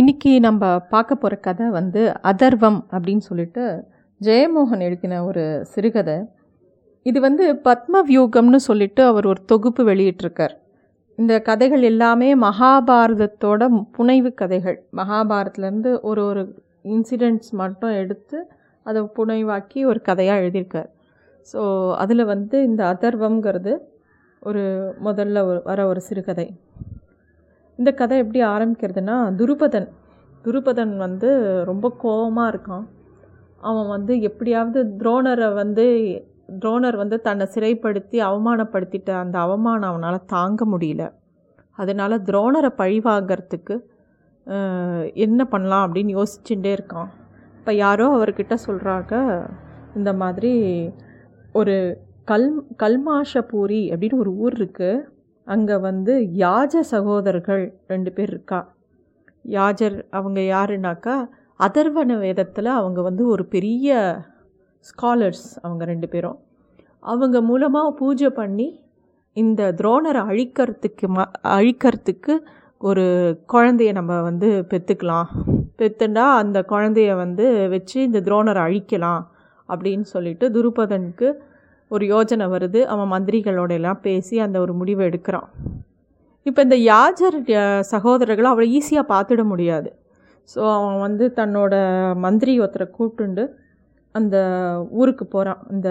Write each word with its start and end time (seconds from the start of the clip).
இன்றைக்கி 0.00 0.30
நம்ம 0.38 0.62
பார்க்க 0.92 1.14
போகிற 1.14 1.34
கதை 1.44 1.66
வந்து 1.76 2.00
அதர்வம் 2.30 2.78
அப்படின்னு 2.94 3.22
சொல்லிட்டு 3.28 3.62
ஜெயமோகன் 4.20 4.82
எழுதின 4.86 5.20
ஒரு 5.24 5.44
சிறுகதை. 5.72 6.16
இது 7.06 7.18
வந்து 7.20 7.44
பத்மவியூகம்னு 7.68 8.60
சொல்லிட்டு 8.66 9.02
அவர் 9.04 9.26
ஒரு 9.26 9.40
தொகுப்பு 9.44 9.84
வெளியிட்டிருக்கார். 9.90 10.54
இந்த 11.18 11.40
கதைகள் 11.40 11.82
எல்லாமே 11.82 12.28
மகாபாரதத்தோட 12.34 13.70
புனைவு 13.98 14.32
கதைகள். 14.34 14.78
மகாபாரத்லேருந்து 15.00 15.92
ஒரு 16.10 16.24
ஒரு 16.24 16.42
இன்சிடெண்ட்ஸ் 16.94 17.54
மட்டும் 17.62 17.96
எடுத்து 18.02 18.38
அதை 18.86 19.02
புனைவாக்கி 19.18 19.80
ஒரு 19.92 20.02
கதையாக 20.02 20.42
எழுதியிருக்கார். 20.42 20.90
ஸோ 21.52 21.62
அதில் 21.94 22.30
வந்து 22.34 22.58
இந்த 22.62 22.84
அதர்வம்ங்கிறது 22.94 23.74
ஒரு 24.42 24.64
முதல்ல 25.08 25.62
வர 25.70 25.80
ஒரு 25.86 26.00
சிறுகதை. 26.00 26.48
இந்த 27.78 27.90
கதை 28.00 28.16
எப்படி 28.22 28.40
ஆரம்பிக்கிறதுனா 28.54 29.16
துருபதன். 29.40 29.88
துருபதன் 30.44 30.94
வந்து 31.04 31.28
ரொம்ப 31.70 31.86
கோபமாக 32.02 32.50
இருக்கான். 32.52 32.84
அவன் 33.68 33.88
வந்து 33.94 34.12
எப்படியாவது 34.28 34.80
துரோணரை 35.00 35.48
வந்து 35.60 35.84
துரோணர் 36.62 36.98
வந்து 37.02 37.16
தன்னை 37.26 37.46
சிறைப்படுத்தி 37.54 38.18
அவமானப்படுத்திட்ட 38.28 39.10
அந்த 39.22 39.36
அவமானம் 39.46 39.90
அவனால் 39.92 40.26
தாங்க 40.34 40.64
முடியல. 40.72 41.04
அதனால் 41.78 42.24
துரோணரை 42.28 42.70
பழிவாங்கிறதுக்கு 42.80 43.76
என்ன 45.26 45.40
பண்ணலாம் 45.52 45.84
அப்படின்னு 45.86 46.12
யோசிச்சுட்டே 46.18 46.72
இருக்கான். 46.76 47.10
இப்போ 47.58 47.72
யாரோ 47.84 48.06
அவர்கிட்ட 48.16 48.54
சொல்கிறாங்க 48.66 49.14
இந்த 49.98 50.10
மாதிரி 50.22 50.52
ஒரு 51.60 51.74
கல் 52.30 52.48
கல்மாஷபூரி 52.82 53.82
அப்படின்னு 53.92 54.22
ஒரு 54.24 54.32
ஊர் 54.44 54.54
இருக்குது 54.60 55.04
அங்கே 55.46 55.76
வந்து 55.78 56.14
யாஜ 56.44 56.74
சகோதரர்கள் 56.92 57.64
ரெண்டு 57.86 58.10
பேர் 58.12 58.28
இருக்கா? 58.28 58.60
யாஜர் 59.48 59.96
அவங்க 60.10 60.40
யாருனாக்கா 60.40 61.16
அதர்வண 61.60 62.18
வேதத்தில் 62.18 62.70
அவங்க 62.78 63.00
வந்து 63.02 63.26
ஒரு 63.26 63.44
பெரிய 63.46 63.90
ஸ்காலர்ஸ் 64.86 65.46
அவங்க 65.62 65.84
ரெண்டு 65.84 66.08
பேரும். 66.08 66.38
அவங்க 67.02 67.36
மூலமாக 67.40 67.96
பூஜை 67.98 68.30
பண்ணி 68.30 68.68
இந்த 69.36 69.62
துரோணரை 69.72 70.20
அழிக்கிறதுக்கு 70.30 71.06
ம 71.08 71.24
அழிக்கிறதுக்கு 71.56 72.34
ஒரு 72.80 73.04
குழந்தைய 73.52 73.90
நம்ம 73.92 74.12
வந்து 74.22 74.48
பெற்றுக்கலாம் 74.70 75.28
பெத்துண்டா 75.78 76.24
அந்த 76.34 76.58
குழந்தைய 76.68 77.16
வந்து 77.16 77.46
வச்சு 77.68 77.98
இந்த 78.02 78.20
துரோணரை 78.20 78.62
அழிக்கலாம் 78.66 79.22
அப்படின்னு 79.68 80.06
சொல்லிட்டு 80.14 80.46
துருபதனுக்கு 80.50 81.28
ஒரு 81.90 82.04
யோஜனை 82.14 82.46
வருது. 82.54 82.80
அவன் 82.92 83.12
மந்திரிகளோட 83.14 83.72
எல்லாம் 83.78 84.00
பேசி 84.06 84.36
அந்த 84.46 84.56
ஒரு 84.64 84.72
முடிவை 84.80 85.02
எடுக்கிறான். 85.10 85.48
இப்போ 86.46 86.60
இந்த 86.66 86.76
யாஜர் 86.92 87.36
சகோதரர்களை 87.94 88.48
அவளை 88.52 88.66
ஈஸியாக 88.78 89.10
பார்த்துட 89.12 89.42
முடியாது. 89.52 89.90
ஸோ 90.48 90.60
அவன் 90.76 90.98
வந்து 91.06 91.24
தன்னோட 91.38 91.74
மந்திரி 92.24 92.52
ஒருத்தரை 92.64 92.86
கூப்பிட்டுண்டு 92.96 93.44
அந்த 94.14 94.36
ஊருக்கு 95.00 95.24
போகிறான் 95.26 95.62
இந்த 95.74 95.88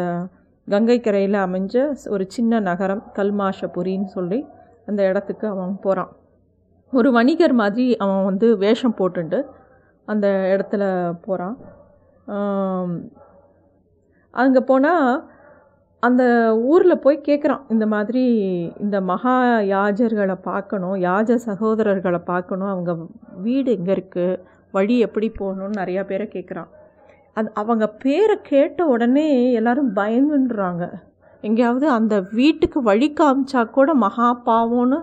கங்கை 0.68 0.98
கரையில் 1.00 1.38
அமைஞ்ச 1.46 1.76
ஒரு 2.14 2.24
சின்ன 2.36 2.60
நகரம் 2.70 3.04
கல்மாஷபுரின்னு 3.18 4.10
சொல்லி 4.18 4.40
அந்த 4.90 5.02
இடத்துக்கு 5.10 5.46
அவன் 5.48 5.76
போகிறான் 5.84 6.12
ஒரு 6.94 7.10
வணிகர் 7.18 7.54
மாதிரி 7.62 7.86
அவன் 8.04 8.26
வந்து 8.30 8.48
வேஷம் 8.64 8.98
போட்டுண்டு 9.00 9.40
அந்த 10.08 10.28
இடத்துல 10.54 10.84
போகிறான் 11.26 11.56
அங்கே 14.34 14.62
போனால் 14.70 15.10
அந்த 16.06 16.24
ஊரில் 16.72 17.04
போய் 17.04 17.26
கேட்குறான் 17.28 17.66
இந்த 17.70 17.86
மாதிரி 17.88 18.24
இந்த 18.78 18.98
மகா 19.02 19.36
யாஜர்களை 19.74 20.38
பார்க்கணும் 20.50 20.96
யாஜ 21.08 21.38
சகோதரர்களை 21.48 22.22
பார்க்கணும் 22.32 22.72
அவங்க 22.74 22.94
வீடு 23.46 23.70
எங்கே 23.78 23.94
இருக்குது 23.94 24.40
வழி 24.72 24.96
எப்படி 25.00 25.28
போகணும்னு 25.40 25.80
நிறையா 25.82 26.02
பேரை 26.06 26.28
கேட்குறான் 26.28 26.70
அது 27.38 27.50
அவங்க 27.62 27.86
பேரை 28.04 28.36
கேட்ட 28.44 28.80
உடனே 28.86 29.28
எல்லோரும் 29.52 29.92
பயந்துன்றாங்க. 29.96 30.84
எங்கேயாவது 31.44 31.88
அந்த 31.90 32.16
வீட்டுக்கு 32.32 32.80
வழி 32.82 33.08
காமிச்சா 33.20 33.62
கூட 33.70 33.90
மகா 34.04 34.28
பாவம்னு 34.46 35.00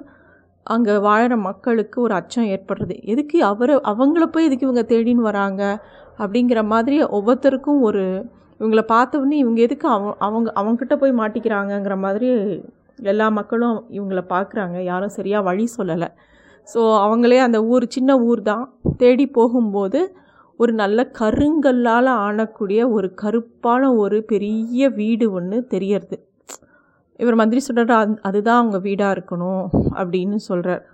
அங்கே 0.67 0.95
வாழ்கிற 1.07 1.35
மக்களுக்கு 1.49 1.99
ஒரு 2.01 2.15
அச்சம் 2.15 2.49
ஏற்படுறது. 2.55 2.95
எதுக்கு 3.13 3.39
அவரை 3.45 3.75
அவங்கள 3.93 4.27
போய் 4.27 4.47
எதுக்கு 4.49 4.67
இவங்க 4.69 4.85
தேடின்னு 4.93 5.29
வராங்க? 5.31 5.63
அப்படிங்கிற 6.19 6.61
மாதிரி 6.73 6.97
ஒவ்வொருத்தருக்கும் 7.17 7.81
ஒரு 7.81 8.05
இவங்கள 8.63 8.83
பார்த்த 8.95 9.21
உடனே 9.21 9.37
இவங்க 9.45 9.61
எதுக்கு 9.67 9.87
அவங்க 9.95 10.11
அவங்க 10.27 10.49
அவங்கக்கிட்ட 10.61 10.97
போய் 11.03 11.21
மாட்டிக்கிறாங்கங்கிற 11.21 11.95
மாதிரி 12.05 12.29
எல்லா 13.13 13.27
மக்களும் 13.39 13.79
இவங்கள 13.97 14.21
பார்க்குறாங்க. 14.35 14.77
யாரும் 14.91 15.15
சரியாக 15.19 15.47
வழி 15.49 15.65
சொல்லலை. 15.79 16.09
ஸோ 16.69 16.81
அவங்களே 17.05 17.39
அந்த 17.47 17.59
ஊர் 17.73 17.85
சின்ன 17.97 18.11
ஊர் 18.29 18.43
தான். 18.51 18.65
தேடி 19.01 19.27
போகும்போது 19.39 20.01
ஒரு 20.61 20.73
நல்ல 20.83 21.01
கருங்கல்லால் 21.21 22.11
ஆனக்கூடிய 22.27 22.81
ஒரு 22.97 23.09
கருப்பான 23.23 23.83
ஒரு 24.03 24.19
பெரிய 24.33 24.91
வீடு 25.01 25.27
ஒன்று 25.39 25.59
தெரியறது. 25.75 26.17
இவர் 27.21 27.41
மந்திரி 27.41 27.61
சொல்கிறார் 27.69 28.03
அது 28.05 28.15
அதுதான் 28.29 28.61
அவங்க 28.63 28.79
வீடாக 28.87 29.15
இருக்கணும் 29.17 29.65
அப்படின்னு 30.01 30.39
சொல்கிறார் 30.49 30.85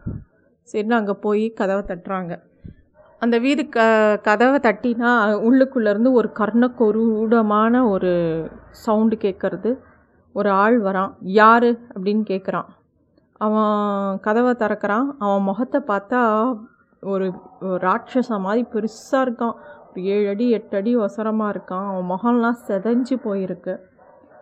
சரின்னு 0.73 0.99
அங்கே 1.01 1.15
போய் 1.27 1.45
கதவை 1.61 1.83
தட்டுறாங்க. 1.91 2.33
அந்த 3.23 3.39
வீடு 3.39 3.69
க 3.69 3.79
கதவை 4.23 4.59
தட்டினா 4.63 5.11
உள்ளுக்குள்ளேருந்து 5.47 6.13
ஒரு 6.13 6.31
கர்ணக்கொரூடமான 6.35 7.89
ஒரு 7.89 8.13
சவுண்டு 8.71 9.17
கேட்கறது 9.17 9.79
ஒரு 10.33 10.51
ஆள் 10.51 10.83
வரான். 10.83 11.13
யார்? 11.21 11.65
அப்படின்னு 11.65 12.23
கேட்குறான் 12.29 12.69
அவன் 13.33 14.21
கதவை 14.21 14.53
திறக்கிறான். 14.53 15.09
அவன் 15.19 15.43
முகத்தை 15.43 15.81
பார்த்தா 15.87 16.21
ஒரு 17.01 17.33
ஒரு 17.61 17.77
ராட்சச 17.77 18.41
மாதிரி 18.41 18.67
பெருசாக 18.73 19.25
இருக்கான். 19.27 19.57
ஒரு 19.91 20.05
ஏழு 20.05 20.29
அடி 20.29 20.51
எட்டு 20.51 20.77
அடி 20.77 20.97
ஒசரமாக 20.97 21.55
இருக்கான். 21.55 21.87
அவன் 21.91 22.11
முகம்லாம் 22.11 22.61
செதஞ்சு 22.67 23.17
போயிருக்கு. 23.25 23.75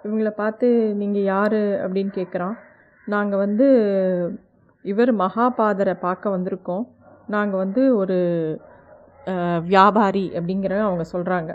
இவங்கள 0.04 0.30
பார்த்து 0.30 0.94
நீங்கள் 0.94 1.22
யார்? 1.22 1.52
அப்படின்னு 1.52 2.12
கேட்குறான் 2.18 2.56
நாங்கள் 3.06 3.38
வந்து 3.38 3.68
இவர் 4.84 5.14
மகாபாதரை 5.16 5.94
பார்க்க 6.00 6.36
வந்திருக்கோம். 6.36 6.84
நாங்கள் 7.34 7.62
வந்து 7.64 7.82
ஒரு 8.00 8.18
வியாபாரி 9.72 10.24
அப்படிங்கிற 10.38 10.74
அவங்க 10.88 11.04
சொல்கிறாங்க 11.12 11.52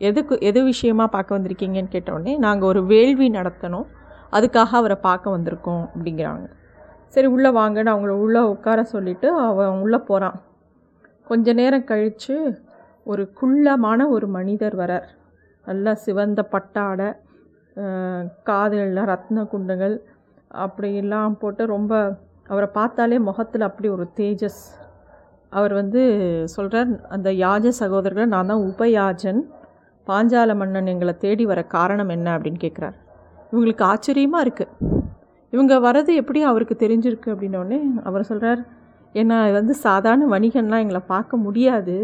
எதுக்கு 0.00 0.34
எது 0.48 0.60
விஷயமா 0.70 1.04
பார்க்க 1.14 1.36
வந்திருக்கீங்கன்னு 1.36 1.94
கேட்டோடனே 1.94 2.32
நாங்கள் 2.44 2.68
ஒரு 2.70 2.80
வேள்வி 2.92 3.26
நடத்தணும். 3.36 3.86
அதுக்காக 4.36 4.72
அவரை 4.80 4.96
பார்க்க 5.08 5.34
வந்திருக்கோம் 5.36 5.84
அப்படிங்கிறாங்க. 5.94 6.46
சரி 7.14 7.28
உள்ளே 7.34 7.50
வாங்கன்னு 7.58 7.92
அவங்கள 7.94 8.14
உள்ளே 8.24 8.42
உட்கார 8.54 8.82
சொல்லிவிட்டு 8.92 9.28
அவன் 9.48 9.82
உள்ளே 9.84 9.98
போகிறான் 10.08 10.38
கொஞ்ச 11.30 11.52
நேரம் 11.60 11.88
கழித்து 11.90 12.36
ஒரு 13.06 13.22
குள்ளமான 13.40 14.00
ஒரு 14.14 14.26
மனிதர் 14.36 14.76
வரார். 14.82 15.06
நல்லா 15.66 15.92
சிவந்த 16.06 16.40
பட்டாடை 16.54 17.08
காதுகளில் 18.48 19.08
ரத்ன 19.12 19.44
குண்டுகள் 19.52 19.94
அப்படியெல்லாம் 20.64 21.38
போட்டு 21.42 21.62
ரொம்ப 21.74 21.92
அவரை 22.52 22.68
பார்த்தாலே 22.78 23.18
முகத்தில் 23.28 23.68
அப்படி 23.68 23.88
ஒரு 23.96 24.04
தேஜஸ் 24.18 24.62
அவர் 25.54 25.72
வந்து 25.80 26.02
சொல்கிறார் 26.54 26.90
அந்த 27.16 27.28
யாஜ 27.44 27.72
சகோதரர்கள் 27.80 28.32
நான் 28.34 28.50
தான் 28.52 28.64
உபயாஜன் 28.70 29.40
பாஞ்சால 30.06 30.54
மன்னன் 30.60 30.92
எங்களை 30.92 31.14
தேடி 31.24 31.44
வர 31.50 31.60
காரணம் 31.74 32.12
என்ன 32.16 32.28
அப்படின்னு 32.36 32.60
கேட்குறார் 32.64 32.96
இவங்களுக்கு 33.52 33.84
ஆச்சரியமாக 33.92 34.44
இருக்குது 34.46 35.02
இவங்க 35.52 35.74
வர்றது 35.86 36.12
எப்படி 36.20 36.40
அவருக்கு 36.50 36.76
தெரிஞ்சிருக்கு 36.84 37.28
அப்படின்னோடனே 37.34 37.78
அவர் 38.08 38.28
சொல்கிறார் 38.30 38.62
ஏன்னா 39.14 39.36
இது 39.48 39.56
வந்து 39.60 39.74
சாதாரண 39.86 40.24
வணிகன்லாம் 40.32 40.82
எங்களை 40.84 41.02
பார்க்க 41.12 41.36
முடியாது. 41.44 41.96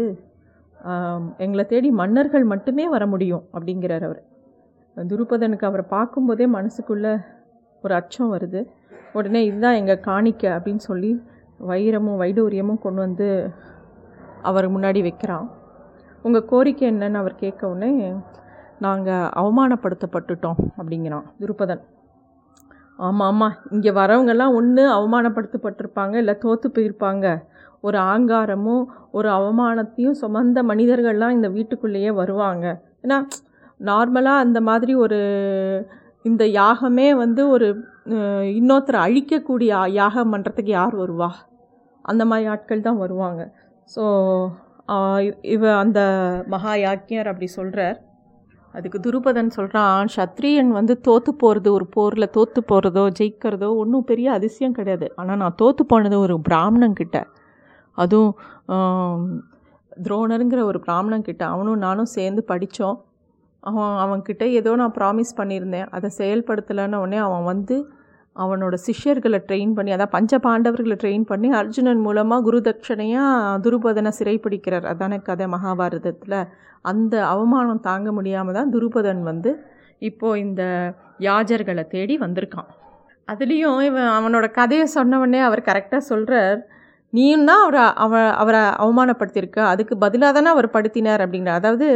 எங்களை 1.43 1.63
தேடி 1.71 1.89
மன்னர்கள் 2.01 2.45
மட்டுமே 2.51 2.85
வர 2.93 3.03
முடியும் 3.13 3.43
அப்படிங்கிறார் 3.55 4.05
அவர். 4.07 4.21
துருபதனுக்கு 4.97 5.67
அவரை 5.69 5.85
பார்க்கும்போதே 5.95 6.45
மனசுக்குள்ளே 6.55 7.13
ஒரு 7.83 7.93
அச்சம் 7.99 8.31
வருது. 8.35 8.61
உடனே 9.17 9.41
இதுதான் 9.49 9.79
எங்கள் 9.81 10.03
காணிக்க 10.09 10.43
அப்படின்னு 10.55 10.83
சொல்லி 10.89 11.11
வைரமும் 11.69 12.19
வைடூரியமும் 12.21 12.83
கொண்டு 12.83 13.01
வந்து 13.05 13.27
அவர் 14.49 14.67
முன்னாடி 14.75 15.01
வைக்கிறான். 15.07 15.47
உங்கள் 16.25 16.47
கோரிக்கை 16.51 16.85
என்னன்னு 16.91 17.21
அவர் 17.21 17.41
கேட்க 17.43 17.61
உடனே 17.69 17.91
நாங்கள் 18.85 19.29
அவமானப்படுத்தப்பட்டுட்டோம் 19.41 20.59
அப்படிங்கிறான் 20.79 21.25
திருப்பதன் 21.41 21.83
ஆமாம் 23.07 23.27
ஆமாம் 23.27 23.55
இங்கே 23.75 23.91
வரவங்கெல்லாம் 23.91 24.55
ஒன்று 24.59 24.83
அவமானப்படுத்தப்பட்டிருப்பாங்க 24.97 26.15
இல்லை 26.21 26.35
தோற்று 26.43 26.67
போயிருப்பாங்க. 26.69 27.25
ஒரு 27.87 27.97
ஆங்காரமும் 28.13 28.83
ஒரு 29.17 29.29
அவமானத்தையும் 29.37 30.19
சுமந்த 30.21 30.59
மனிதர்கள்லாம் 30.71 31.35
இந்த 31.37 31.47
வீட்டுக்குள்ளேயே 31.55 32.11
வருவாங்க. 32.19 32.65
ஏன்னா 33.03 33.17
நார்மலாக 33.89 34.43
அந்த 34.45 34.59
மாதிரி 34.69 34.95
ஒரு 34.95 35.19
இந்த 36.29 36.43
யாகமே 36.59 37.07
வந்து 37.23 37.43
ஒரு 37.49 37.67
இன்னொருத்தரை 38.57 38.99
அழிக்கக்கூடிய 39.05 39.71
யாகம் 39.99 40.31
பண்ணுறதுக்கு 40.33 40.73
யார் 40.79 40.95
வருவா? 40.95 41.29
அந்த 42.05 42.23
மாதிரி 42.29 42.47
ஆட்கள் 42.53 42.87
தான் 42.87 43.01
வருவாங்க. 43.03 43.41
ஸோ 43.89 44.03
இவ 45.55 45.63
அந்த 45.83 45.99
மகா 46.53 46.73
யாக்கியர் 46.85 47.29
அப்படி 47.31 47.47
சொல்கிறார் 47.57 47.97
அதுக்கு 48.73 48.97
துருபதன் 49.05 49.53
சொல்கிறான் 49.57 50.09
சத்ரியன் 50.15 50.69
வந்து 50.77 50.93
தோற்று 51.07 51.31
போகிறது 51.43 51.69
ஒரு 51.77 51.85
போரில் 51.95 52.33
தோற்று 52.37 52.61
போகிறதோ 52.71 53.03
ஜெயிக்கிறதோ 53.19 53.69
ஒன்றும் 53.81 54.07
பெரிய 54.11 54.27
அதிசயம் 54.37 54.75
கிடையாது. 54.79 55.07
ஆனால் 55.19 55.39
நான் 55.43 55.57
தோற்று 55.61 55.83
போனது 55.91 56.17
ஒரு 56.25 56.35
பிராமணன்கிட்ட 56.49 57.19
அதுவும் 57.97 58.33
துரோணருங்கிற 60.05 60.61
ஒரு 60.71 60.79
பிராமணன்கிட்ட 60.85 61.43
அவனும் 61.53 61.81
நானும் 61.85 62.13
சேர்ந்து 62.17 62.43
படித்தோம் 62.51 62.97
அவன் 63.63 63.95
அவன்கிட்ட 64.03 64.43
ஏதோ 64.59 64.71
நான் 64.81 64.95
ப்ராமிஸ் 64.99 65.33
பண்ணியிருந்தேன். 65.39 65.89
அதை 65.95 66.07
செயல்படுத்தலைன்னு 66.19 67.01
உடனே 67.03 67.19
அவன் 67.25 67.43
வந்து 67.51 67.75
அவனோட 68.35 68.75
சிஷ்யர்களை 68.85 69.39
ட்ரெயின் 69.47 69.73
பண்ணி 69.77 69.91
அதான் 69.95 70.13
பஞ்ச 70.15 70.37
பாண்டவர்களை 70.45 70.95
ட்ரெயின் 71.03 71.25
பண்ணி 71.31 71.49
அர்ஜுனன் 71.59 72.03
மூலமாக 72.05 72.43
குரு 72.47 72.59
தட்சணையாக 72.67 73.57
துருபதனை 73.65 74.11
சிறைப்பிடிக்கிறார் 74.19 74.85
அதானே 74.91 75.17
கதை 75.29 75.47
மகாபாரதத்தில். 75.55 76.37
அந்த 76.91 77.13
அவமானம் 77.33 77.85
தாங்க 77.87 78.09
முடியாமல் 78.17 78.57
தான் 78.57 78.71
துருபதன் 78.75 79.23
வந்து 79.29 79.51
இப்போது 80.09 80.41
இந்த 80.45 80.63
யாஜர்களை 81.27 81.83
தேடி 81.95 82.15
வந்திருக்கான். 82.25 82.69
அதுலேயும் 83.27 83.81
இவன் 83.87 84.11
அவனோட 84.17 84.45
கதையை 84.59 84.85
சொன்னவொடனே 84.97 85.41
அவர் 85.47 85.67
கரெக்டாக 85.69 86.03
சொல்கிறார் 86.11 86.59
நீயும் 87.13 87.47
தான் 87.49 87.61
அவரை 87.65 87.83
அவ 88.03 88.13
அவரை 88.41 88.61
அவமானப்படுத்தியிருக்க. 88.83 89.59
அதுக்கு 89.73 89.93
பதிலாக 90.03 90.31
தானே 90.37 90.49
அவர் 90.55 90.73
படுத்தினார் 90.75 91.23
அப்படிங்கிற. 91.25 91.53
அதாவது 91.61 91.87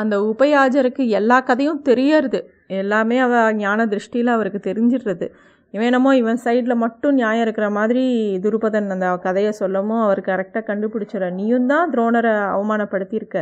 அந்த 0.00 0.14
உபயாஜருக்கு 0.32 1.02
எல்லா 1.20 1.38
கதையும் 1.48 1.80
தெரியறது. 1.88 2.38
எல்லாமே 2.80 3.16
அவ 3.26 3.40
ஞான 3.62 3.86
திருஷ்டியில் 3.92 4.34
அவருக்கு 4.36 4.60
தெரிஞ்சிடுறது. 4.68 5.26
இவனமோ 5.74 6.10
இவன் 6.20 6.40
சைடில் 6.44 6.80
மட்டும் 6.84 7.16
நியாயம் 7.20 7.44
இருக்கிற 7.46 7.66
மாதிரி 7.76 8.04
துருபதன் 8.44 8.92
அந்த 8.94 9.06
கதையை 9.26 9.52
சொல்லவும் 9.60 10.02
அவர் 10.06 10.20
கரெக்டாக 10.30 10.64
கண்டுபிடிச்சிட. 10.70 11.24
நீயும் 11.38 11.70
தான் 11.72 11.90
துரோணரை 11.92 12.34
அவமானப்படுத்தியிருக்க. 12.56 13.38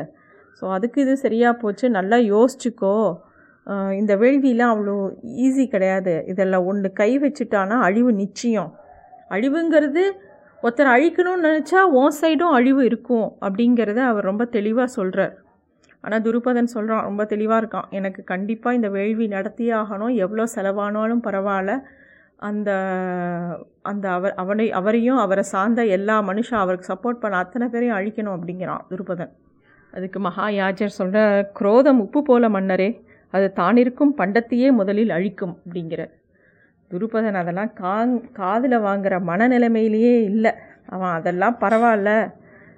ஸோ 0.58 0.64
அதுக்கு 0.76 0.98
இது 1.04 1.14
சரியாக 1.24 1.54
போச்சு. 1.62 1.86
நல்லா 1.98 2.18
யோசிச்சுக்கோ. 2.34 2.94
இந்த 4.00 4.12
வேள்வியெலாம் 4.22 4.72
அவ்வளோ 4.74 4.96
ஈஸி 5.46 5.64
கிடையாது. 5.74 6.14
இதெல்லாம் 6.32 6.66
ஒன்று 6.70 6.88
கை 7.00 7.10
வச்சுட்டானா 7.24 7.76
அழிவு 7.88 8.12
நிச்சயம். 8.22 8.70
அழிவுங்கிறது 9.34 10.04
ஒருத்தர் 10.64 10.94
அழிக்கணும்னு 10.94 11.46
நினச்சா 11.48 11.80
உன் 11.98 12.16
சைடும் 12.20 12.54
அழிவு 12.56 12.82
இருக்கும் 12.88 13.28
அப்படிங்கிறத 13.46 14.00
அவர் 14.12 14.28
ரொம்ப 14.30 14.44
தெளிவாக 14.56 14.88
சொல்கிறார் 14.96 15.34
ஆனால் 16.04 16.22
துருபதன் 16.26 16.74
சொல்கிறான் 16.74 17.06
ரொம்ப 17.08 17.22
தெளிவாக 17.32 17.60
இருக்கான். 17.62 17.88
எனக்கு 17.98 18.20
கண்டிப்பாக 18.32 18.78
இந்த 18.78 18.88
வேள்வி 18.96 19.26
நடத்தியே 19.36 19.72
ஆகணும். 19.82 20.12
எவ்வளோ 20.24 20.44
செலவானாலும் 20.56 21.22
பரவாயில்ல. 21.26 21.72
அந்த 22.48 22.70
அந்த 23.82 24.06
அவர் 24.10 24.34
அவனை 24.34 24.66
அவரையும் 24.72 25.16
அவரை 25.16 25.42
சார்ந்த 25.42 25.80
எல்லா 25.96 26.16
மனுஷன் 26.22 26.62
அவருக்கு 26.62 26.86
சப்போர்ட் 26.92 27.22
பண்ண 27.22 27.36
அத்தனை 27.36 27.66
பேரையும் 27.68 27.96
அழிக்கணும் 27.96 28.34
அப்படிங்கிறான் 28.36 28.84
துருபதன். 28.90 29.32
அதுக்கு 29.92 30.18
மகாயாஜர் 30.20 30.98
சொல்கிற 30.98 31.50
குரோதம் 31.58 32.00
உப்பு 32.00 32.20
போல 32.22 32.48
மன்னரே 32.48 32.88
அது 33.32 33.46
தானிருக்கும் 33.52 34.14
பண்டத்தையே 34.16 34.68
முதலில் 34.72 35.10
அழிக்கும் 35.10 35.54
அப்படிங்கிற. 35.58 36.02
துருபதன் 36.90 37.38
அதெல்லாம் 37.42 37.72
காங் 37.72 38.14
காதில் 38.32 38.78
வாங்குகிற 38.80 39.16
மனநிலைமையிலேயே 39.20 40.14
இல்லை. 40.30 40.52
அவன் 40.86 41.14
அதெல்லாம் 41.18 41.58
பரவாயில்ல 41.60 42.10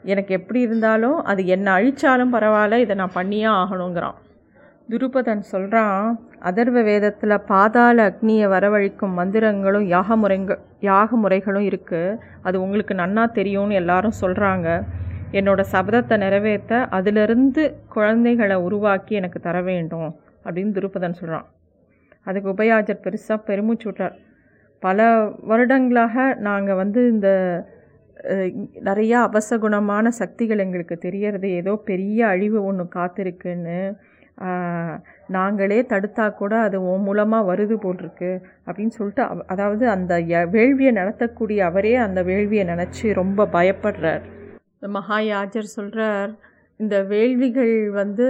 எனக்கு 0.04 0.32
எப்படி 0.34 0.60
இருந்தாலும் 0.60 1.18
அது 1.24 1.42
என்ன 1.46 1.66
அழிச்சாலும் 1.78 2.34
பரவாயில்ல 2.36 2.82
இதை 2.84 2.94
நான் 2.96 3.16
பண்ணியே 3.18 3.48
ஆகணுங்கிறான். 3.60 4.18
துருபதன் 4.88 5.50
சொல்கிறான் 5.52 6.06
அதர்வ 6.48 6.78
வேதத்தில் 6.82 7.34
பாதாள 7.50 7.96
அக்னியை 8.10 8.46
வரவழைக்கும் 8.54 9.16
மந்திரங்களும் 9.18 9.86
யாக 9.94 10.16
முறைங்க 10.16 10.52
யாக 10.88 11.16
முறைகளும் 11.16 11.66
இருக்குது 11.70 12.16
அது 12.42 12.56
உங்களுக்கு 12.64 12.94
நன்னா 12.94 13.24
தெரியும்னு 13.38 13.78
எல்லாரும் 13.82 14.20
சொல்கிறாங்க 14.22 14.68
என்னோட 15.32 15.60
சபதத்தை 15.74 16.16
நிறைவேற்ற 16.16 16.80
அதிலிருந்து 16.96 17.62
குழந்தைகளை 17.88 18.56
உருவாக்கி 18.66 19.12
எனக்கு 19.20 19.38
தர 19.40 19.60
வேண்டும் 19.70 20.10
அப்படின்னு 20.44 20.76
திருப்பதன் 20.78 21.18
சொல்கிறான் 21.20 21.46
அதுக்கு 22.26 22.48
உபயாஜர் 22.54 23.04
பெருசாக 23.04 23.46
பெருமூச்சு 23.48 23.86
விட்டார். 23.88 24.16
பல 24.82 25.06
வருடங்களாக 25.50 26.14
நாங்கள் 26.46 26.78
வந்து 26.82 27.00
இந்த 27.12 27.28
நிறையா 28.88 29.18
அவசகுணமான 29.28 30.06
சக்திகள் 30.20 30.62
எங்களுக்கு 30.64 30.96
தெரியறது. 31.06 31.48
ஏதோ 31.60 31.72
பெரிய 31.90 32.18
அழிவு 32.32 32.58
ஒன்று 32.70 32.84
காத்திருக்குன்னு 32.96 33.78
நாங்களே 35.28 35.82
தடுத்தா 35.82 36.34
கூட 36.34 36.58
அது 36.58 36.76
உன் 36.82 37.02
மூலமாக 37.02 37.48
வருது 37.50 37.74
போட்டிருக்கு 37.76 38.30
அப்படின்னு 38.66 38.94
சொல்லிட்டு 38.96 39.22
அதாவது 39.46 39.88
அந்த 39.88 40.14
ய- 40.24 40.48
வேள்வியை 40.50 40.92
நடத்தக்கூடிய 40.92 41.58
அவரே 41.62 41.94
அந்த 41.96 42.22
வேள்வியை 42.22 42.64
நினச்சி 42.66 43.12
ரொம்ப 43.12 43.48
பயப்படுறார். 43.52 44.22
இந்த 44.74 44.88
மகாயாஜர் 44.90 45.74
சொல்கிறார் 45.74 46.30
இந்த 46.80 47.02
வேள்விகள் 47.04 47.74
வந்து 47.92 48.26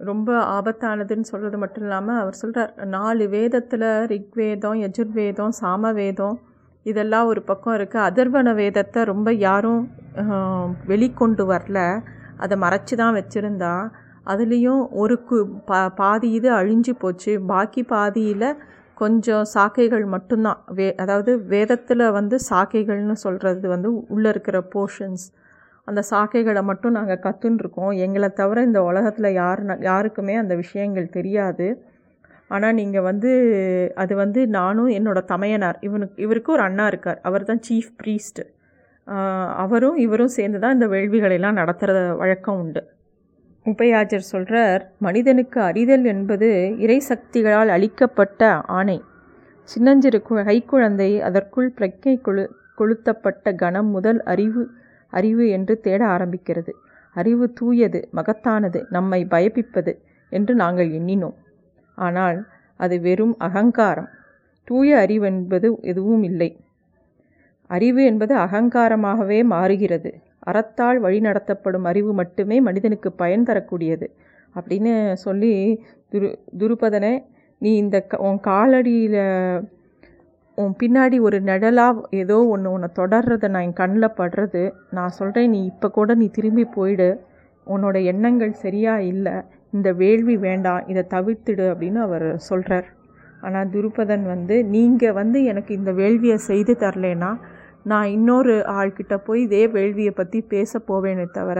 ரொம்ப 0.00 0.30
ஆபத்தானதுன்னு 0.56 1.30
சொல்கிறது 1.30 1.58
மட்டும் 1.58 1.82
இல்லாமல் 1.82 2.20
அவர் 2.20 2.34
சொல்கிறார் 2.34 2.72
நாலு 2.88 3.28
வேதத்தில் 3.28 3.86
ரிக்வேதம் 4.06 4.80
யஜுர்வேதம் 4.82 5.54
சாமவேதம் 5.60 6.36
இதெல்லாம் 6.86 7.26
ஒரு 7.26 7.42
பக்கம் 7.42 7.76
இருக்குது 7.76 8.06
அதர்வன 8.08 8.54
வேதத்தை 8.54 9.04
ரொம்ப 9.04 9.28
யாரும் 9.46 9.80
வெளிக்கொண்டு 10.86 11.44
வரல. 11.48 11.78
அதை 12.36 12.56
மறைச்சி 12.58 12.94
தான் 12.94 13.16
வச்சுருந்தா. 13.16 13.72
அதுலேயும் 14.26 14.82
ஒரு 15.02 15.16
கு 15.28 15.36
பா 15.70 15.80
பாதி 16.00 16.28
இது 16.38 16.48
அழிஞ்சு 16.60 16.92
போச்சு. 17.02 17.32
பாக்கி 17.52 17.82
பாதியில் 17.92 18.48
கொஞ்சம் 19.00 19.44
சாக்கைகள் 19.54 20.04
மட்டும்தான். 20.14 20.60
வே 20.76 20.86
அதாவது 21.02 21.32
வேதத்தில் 21.54 22.04
வந்து 22.18 22.36
சாக்கைகள்னு 22.50 23.16
சொல்கிறது 23.24 23.66
வந்து 23.74 23.88
உள்ளே 24.14 24.30
இருக்கிற 24.34 24.58
போர்ஷன்ஸ் 24.74 25.26
அந்த 25.88 26.00
சாக்கைகளை 26.12 26.62
மட்டும் 26.70 26.96
நாங்கள் 26.98 27.22
கற்றுன்ருக்கோம் 27.26 27.92
எங்களை 28.06 28.28
தவிர 28.40 28.62
இந்த 28.68 28.80
உலகத்தில் 28.90 29.36
யார் 29.42 29.60
யாருக்குமே 29.90 30.34
அந்த 30.42 30.54
விஷயங்கள் 30.62 31.14
தெரியாது. 31.18 31.66
ஆனால் 32.50 32.76
நீங்கள் 32.80 33.06
வந்து 33.10 33.30
அது 34.02 34.14
வந்து 34.22 34.40
நானும் 34.58 34.90
என்னோடய 34.98 35.30
தமையனார் 35.32 35.78
இவனுக்கு 35.88 36.18
இவருக்கு 36.26 36.50
ஒரு 36.56 36.62
அண்ணா 36.68 36.84
இருக்கார். 36.92 37.20
அவர் 37.28 37.48
தான் 37.50 37.62
சீஃப் 37.68 37.92
ப்ரீஸ்ட் 38.02 38.42
அவரும் 39.64 39.98
இவரும் 40.04 40.34
சேர்ந்து 40.36 40.58
தான் 40.62 40.76
இந்த 40.76 40.86
வேள்விகளெல்லாம் 40.94 41.58
நடத்துகிற 41.60 41.98
வழக்கம் 42.22 42.60
உண்டு. 42.62 42.82
உபயாஜர் 43.66 44.26
சொல்கிறார் 44.30 44.82
மனிதனுக்கு 44.98 45.60
அறிதல் 45.60 46.04
என்பது 46.04 46.48
இறை 46.78 47.02
சக்திகளால் 47.08 47.68
அளிக்கப்பட்ட 47.68 48.40
ஆணை. 48.70 48.98
சின்னஞ்சிறு 49.68 50.18
கு 50.28 50.34
கைக்குழந்தை 50.44 51.10
அதற்குள் 51.20 51.70
பிரக்கை 51.78 52.14
கொழு 52.20 52.44
கொளுத்தப்பட்ட 52.78 53.54
கணம் 53.54 53.90
முதல் 53.90 54.20
அறிவு 54.22 54.62
அறிவு 55.12 55.44
என்று 55.48 55.74
தேட 55.80 56.00
ஆரம்பிக்கிறது. 56.06 56.72
அறிவு 57.16 57.52
தூயது 57.52 58.00
மகத்தானது 58.12 58.80
நம்மை 58.90 59.20
பயப்பிப்பது 59.30 59.92
என்று 60.32 60.54
நாங்கள் 60.54 60.90
எண்ணினோம். 60.90 61.36
ஆனால் 61.98 62.38
அது 62.80 62.96
வெறும் 63.00 63.34
அகங்காரம். 63.38 64.08
தூய 64.68 64.98
அறிவு 64.98 65.26
என்பது 65.26 65.68
எதுவும் 65.82 66.22
இல்லை. 66.22 66.50
அறிவு 67.70 68.04
என்பது 68.04 68.34
அகங்காரமாகவே 68.36 69.38
மாறுகிறது. 69.44 70.10
அறத்தால் 70.46 70.98
வழிநடத்தப்படும் 71.06 71.86
அறிவு 71.90 72.12
மட்டுமே 72.20 72.56
மனிதனுக்கு 72.68 73.08
பயன் 73.22 73.46
தரக்கூடியது. 73.50 74.06
அப்படின்னு 74.56 74.92
சொல்லி 75.24 75.52
துரு 76.12 76.28
துருபதனை 76.60 77.12
நீ 77.60 77.70
இந்த 77.82 77.96
க 78.10 78.18
உன் 78.28 78.40
காலடியில் 78.48 79.20
உன் 80.58 80.74
பின்னாடி 80.80 81.16
ஒரு 81.28 81.38
நிழலாக 81.48 82.04
ஏதோ 82.22 82.36
ஒன்று 82.54 82.68
உன்னை 82.74 82.88
தொடர்றதை 82.98 83.48
நான் 83.54 83.66
என் 83.68 83.80
கண்ணில் 83.80 84.16
படுறது. 84.20 84.62
நான் 84.96 85.16
சொல்கிறேன் 85.18 85.50
நீ 85.54 85.60
இப்போ 85.72 85.88
கூட 85.98 86.14
நீ 86.20 86.26
திரும்பி 86.38 86.64
போயிடு. 86.76 87.08
உன்னோட 87.66 87.96
எண்ணங்கள் 88.12 88.54
சரியாக 88.64 89.08
இல்லை. 89.12 89.34
இந்த 89.76 89.88
வேள்வி 90.02 90.36
வேண்டாம். 90.46 90.82
இதை 90.92 91.02
தவிர்த்துடு 91.14 91.64
அப்படின்னு 91.72 92.00
அவர் 92.06 92.26
சொல்கிறார் 92.48 92.88
ஆனால் 93.46 93.70
துருபதன் 93.74 94.24
வந்து 94.34 94.56
நீங்கள் 94.74 95.16
வந்து 95.20 95.38
எனக்கு 95.50 95.72
இந்த 95.74 95.90
வேள்வியை 95.92 96.38
செய்து 96.50 96.72
தரலேன்னா 96.84 97.30
நான் 97.90 98.06
இன்னொரு 98.06 98.54
ஆள்கிட்ட 98.78 99.14
போய் 99.16 99.40
இதே 99.42 99.62
வேள்வியை 99.66 100.12
பற்றி 100.14 100.38
பேச 100.52 100.80
போவேனே 100.88 101.26
தவிர 101.30 101.58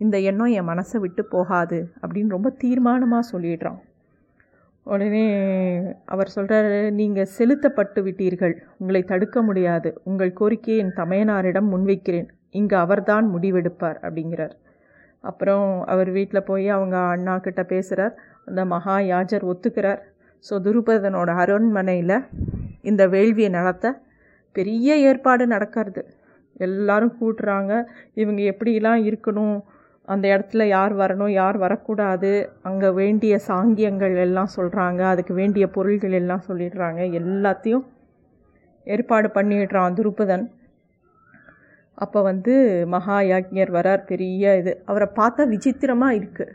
இந்த 0.00 0.16
எண்ணம் 0.30 0.54
என் 0.58 0.68
மனசை 0.68 0.98
விட்டு 1.00 1.22
போகாது 1.24 1.78
அப்படின்னு 2.02 2.34
ரொம்ப 2.36 2.50
தீர்மானமாக 2.62 3.28
சொல்லிடுறான். 3.32 3.78
உடனே 4.86 5.24
அவர் 6.04 6.34
சொல்கிறாரு 6.34 6.78
நீங்கள் 6.90 7.32
செலுத்தப்பட்டு 7.36 8.00
விட்டீர்கள். 8.02 8.54
உங்களை 8.78 9.02
தடுக்க 9.02 9.42
முடியாது. 9.42 9.90
உங்கள் 10.02 10.32
கோரிக்கையை 10.32 10.78
என் 10.84 10.96
தமையனாரிடம் 10.96 11.68
முன்வைக்கிறேன். 11.72 12.28
இங்கு 12.50 12.76
அவர்தான் 12.76 13.26
முடிவெடுப்பார் 13.34 13.98
அப்படிங்கிறார். 14.06 14.54
அப்புறம் 15.24 15.68
அவர் 15.84 16.10
வீட்டில் 16.10 16.46
போய் 16.50 16.66
அவங்க 16.68 16.96
அண்ணா 17.14 17.34
கிட்ட 17.38 17.62
பேசுகிறார் 17.64 18.14
அந்த 18.44 18.62
மகா 18.64 18.96
யாஜர் 19.12 19.44
ஒத்துக்கிறார். 19.52 20.00
ஸோ 20.44 20.54
துருபதனோட 20.66 21.30
அரண்மனையில் 21.42 22.18
இந்த 22.80 23.02
வேள்வியை 23.08 23.50
நடத்த 23.50 23.86
பெரிய 24.56 24.96
ஏற்பாடு 25.08 25.44
நடக்கிறது. 25.46 26.02
எல்லாரும் 26.66 27.16
கூட்டுறாங்க. 27.20 27.72
இவங்க 28.14 28.40
எப்படிலாம் 28.52 29.02
இருக்கணும்? 29.08 29.58
அந்த 30.08 30.24
இடத்துல 30.34 30.62
யார் 30.66 30.92
வரணும்? 30.92 31.32
யார் 31.40 31.56
வரக்கூடாது? 31.58 32.32
அங்கே 32.68 32.90
வேண்டிய 33.00 33.34
சாங்கியங்கள் 33.48 34.14
எல்லாம் 34.26 34.54
சொல்கிறாங்க 34.56 35.00
அதுக்கு 35.12 35.34
வேண்டிய 35.34 35.64
பொருள்கள் 35.76 36.16
எல்லாம் 36.20 36.46
சொல்லிடுறாங்க. 36.48 37.00
எல்லாத்தையும் 37.20 37.84
ஏற்பாடு 38.86 39.28
பண்ணிடுறான் 39.34 39.96
துருபதன் 39.98 40.46
அப்போ 41.98 42.18
வந்து 42.22 42.54
மகா 42.94 43.16
யாக்ஞர் 43.30 43.70
வரார். 43.76 44.02
பெரிய 44.10 44.56
இது. 44.60 44.72
அவரை 44.90 45.08
பார்த்தா 45.20 45.44
விசித்திரமாக 45.52 46.18
இருக்குது 46.18 46.54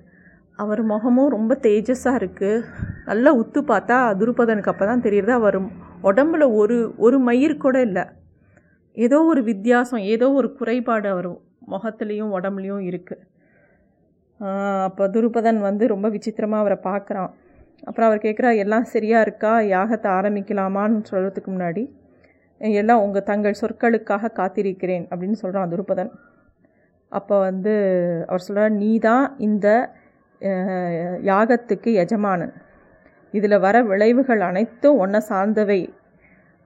அவர் 0.60 0.82
முகமும் 0.92 1.34
ரொம்ப 1.36 1.54
தேஜஸாக 1.64 2.20
இருக்குது 2.22 2.64
நல்லா 3.06 3.32
உத்து 3.42 3.60
பார்த்தா 3.72 3.98
துருபதனுக்கு 4.20 4.72
அப்போ 4.74 4.86
தான் 4.86 5.04
தெரியுது. 5.06 5.32
அவர் 5.40 5.58
உடம்புல 6.10 6.44
ஒரு 6.62 6.78
ஒரு 7.06 7.18
மயிர் 7.28 7.62
கூட 7.66 7.78
இல்லை. 7.88 8.06
ஏதோ 8.98 9.18
ஒரு 9.32 9.42
வித்தியாசம் 9.52 10.04
ஏதோ 10.14 10.28
ஒரு 10.40 10.50
குறைபாடு 10.60 11.08
அவர் 11.14 11.30
முகத்துலேயும் 11.74 12.34
உடம்புலையும் 12.38 12.84
இருக்குது 12.90 13.24
அப்போ 14.86 15.04
துருபதன் 15.16 15.60
வந்து 15.68 15.84
ரொம்ப 15.94 16.08
விசித்திரமாக 16.16 16.64
அவரை 16.64 16.78
பார்க்குறான் 16.90 17.32
அப்புறம் 17.88 18.08
அவர் 18.10 18.26
கேட்குறா 18.26 18.50
எல்லாம் 18.64 18.86
சரியாக 18.94 19.26
இருக்கா? 19.26 19.54
யாகத்தை 19.76 20.10
ஆரம்பிக்கலாமான்னு 20.18 21.08
சொல்கிறதுக்கு 21.12 21.50
முன்னாடி 21.56 21.84
எல்லாம் 22.80 23.04
உங்கள் 23.06 23.28
தங்கள் 23.30 23.60
சொற்களுக்காக 23.62 24.32
காத்திருக்கிறேன் 24.40 25.06
அப்படின்னு 25.12 25.38
சொல்கிறான் 25.44 25.72
துருபதன். 25.74 26.12
அப்போ 27.12 27.36
வந்து 27.48 27.74
அவர் 28.30 28.46
சொல்கிறார் 28.48 28.74
நீ 28.84 28.92
தான் 29.08 29.26
இந்த 29.48 29.68
யாகத்துக்கு 31.32 31.90
எஜமானன். 32.04 32.54
இதில் 33.34 33.64
வர 33.66 33.76
விளைவுகள் 33.92 34.42
அனைத்தும் 34.50 35.00
ஒன்றை 35.04 35.22
சார்ந்தவை. 35.30 35.82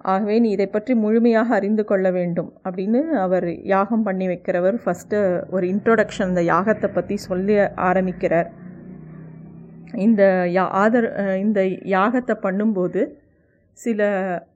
ஆகவே 0.06 0.36
நீ 0.44 0.50
இதை 0.56 0.68
பற்றி 0.68 0.94
முழுமையாக 1.04 1.50
அறிந்து 1.60 1.84
கொள்ள 1.86 2.08
வேண்டும் 2.18 2.50
அப்படின்னு 2.66 3.00
அவர் 3.26 3.48
யாகம் 3.74 4.06
பண்ணி 4.08 4.26
வைக்கிறவர் 4.28 4.78
ஃபஸ்ட்டு 4.84 5.18
ஒரு 5.56 5.66
இன்ட்ரோடக்ஷன் 5.74 6.30
இந்த 6.32 6.44
யாகத்தை 6.54 6.90
பற்றி 6.92 7.16
சொல்லி 7.28 7.56
ஆரம்பிக்கிறார். 7.90 8.50
இந்த 10.06 10.24
யா 10.58 10.66
ஆதர் 10.82 11.08
இந்த 11.46 11.60
யாகத்தை 11.96 12.36
பண்ணும்போது 12.46 13.02
சில 13.80 14.02